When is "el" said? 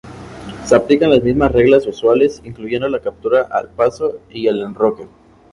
4.47-4.59